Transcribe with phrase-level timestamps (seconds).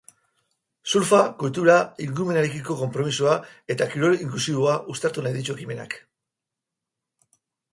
[0.93, 3.35] Surfa, kultura, ingurumenarekiko konpromisoa
[3.75, 5.99] eta kirol inklusiboa uztartu nahi ditu ekimenak.